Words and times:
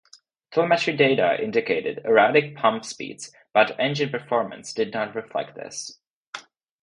Telemetry 0.49 0.97
data 0.97 1.37
indicated 1.39 2.01
erratic 2.05 2.55
pump 2.55 2.85
speeds, 2.85 3.31
but 3.53 3.79
engine 3.79 4.09
performance 4.09 4.73
did 4.73 4.91
not 4.95 5.13
reflect 5.13 5.53
this. 5.53 5.99